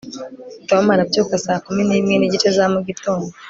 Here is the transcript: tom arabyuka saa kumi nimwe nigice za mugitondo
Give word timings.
tom 0.69 0.83
arabyuka 0.93 1.35
saa 1.45 1.63
kumi 1.65 1.81
nimwe 1.89 2.15
nigice 2.17 2.49
za 2.57 2.65
mugitondo 2.73 3.25